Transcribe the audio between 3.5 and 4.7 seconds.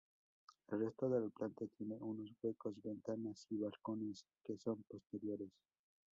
y balcones, que